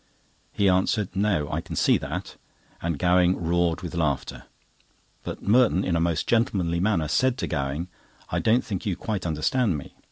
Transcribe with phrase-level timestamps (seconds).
[0.51, 2.35] He answered: "No, I can see that,"
[2.81, 4.45] and Gowing roared with laughter;
[5.21, 7.87] but Merton in a most gentlemanly manner said to Gowing:
[8.27, 9.93] "I don't think you quite understand me.